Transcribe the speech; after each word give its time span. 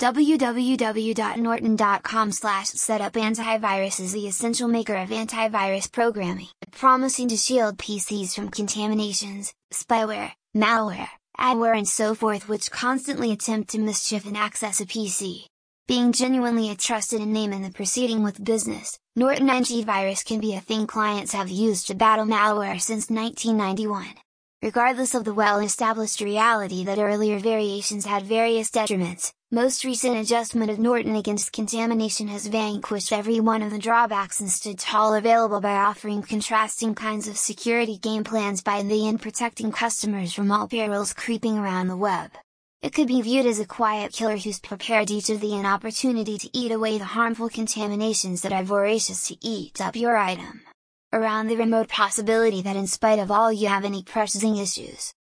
www.norton.com 0.00 2.32
slash 2.32 2.68
setup 2.68 3.16
is 3.16 4.12
the 4.12 4.26
essential 4.26 4.66
maker 4.66 4.96
of 4.96 5.10
antivirus 5.10 5.90
programming, 5.90 6.48
promising 6.72 7.28
to 7.28 7.36
shield 7.36 7.78
PCs 7.78 8.34
from 8.34 8.50
contaminations, 8.50 9.54
spyware, 9.72 10.32
malware, 10.56 11.10
adware 11.38 11.76
and 11.76 11.88
so 11.88 12.12
forth 12.14 12.48
which 12.48 12.72
constantly 12.72 13.30
attempt 13.30 13.70
to 13.70 13.78
mischief 13.78 14.26
and 14.26 14.36
access 14.36 14.80
a 14.80 14.86
PC. 14.86 15.44
Being 15.86 16.12
genuinely 16.12 16.70
a 16.70 16.74
trusted 16.74 17.20
name 17.20 17.52
in 17.52 17.62
the 17.62 17.70
proceeding 17.70 18.24
with 18.24 18.42
business, 18.42 18.98
Norton 19.14 19.48
Antivirus 19.48 20.24
can 20.24 20.40
be 20.40 20.54
a 20.54 20.60
thing 20.60 20.88
clients 20.88 21.34
have 21.34 21.50
used 21.50 21.86
to 21.86 21.94
battle 21.94 22.24
malware 22.24 22.80
since 22.80 23.10
1991. 23.10 24.06
Regardless 24.62 25.14
of 25.14 25.24
the 25.24 25.34
well-established 25.34 26.22
reality 26.22 26.84
that 26.84 26.98
earlier 26.98 27.38
variations 27.38 28.06
had 28.06 28.24
various 28.24 28.70
detriments, 28.70 29.30
most 29.54 29.84
recent 29.84 30.16
adjustment 30.16 30.68
of 30.68 30.80
Norton 30.80 31.14
against 31.14 31.52
contamination 31.52 32.26
has 32.26 32.48
vanquished 32.48 33.12
every 33.12 33.38
one 33.38 33.62
of 33.62 33.70
the 33.70 33.78
drawbacks 33.78 34.40
and 34.40 34.50
stood 34.50 34.80
tall 34.80 35.14
available 35.14 35.60
by 35.60 35.76
offering 35.76 36.22
contrasting 36.22 36.92
kinds 36.92 37.28
of 37.28 37.36
security 37.36 37.96
game 37.96 38.24
plans 38.24 38.64
by 38.64 38.82
the 38.82 39.06
end 39.06 39.22
protecting 39.22 39.70
customers 39.70 40.32
from 40.32 40.50
all 40.50 40.66
perils 40.66 41.12
creeping 41.12 41.56
around 41.56 41.86
the 41.86 41.96
web. 41.96 42.32
It 42.82 42.92
could 42.92 43.06
be 43.06 43.22
viewed 43.22 43.46
as 43.46 43.60
a 43.60 43.64
quiet 43.64 44.12
killer 44.12 44.36
who's 44.36 44.58
prepared 44.58 45.12
each 45.12 45.30
of 45.30 45.40
the 45.40 45.54
an 45.54 45.66
opportunity 45.66 46.36
to 46.36 46.50
eat 46.52 46.72
away 46.72 46.98
the 46.98 47.04
harmful 47.04 47.48
contaminations 47.48 48.42
that 48.42 48.52
are 48.52 48.64
voracious 48.64 49.28
to 49.28 49.36
eat 49.40 49.80
up 49.80 49.94
your 49.94 50.16
item. 50.16 50.62
Around 51.12 51.46
the 51.46 51.56
remote 51.56 51.88
possibility 51.88 52.60
that 52.62 52.74
in 52.74 52.88
spite 52.88 53.20
of 53.20 53.30
all 53.30 53.52
you 53.52 53.68
have 53.68 53.84
any 53.84 54.02
pressing 54.02 54.56
issues, 54.56 55.14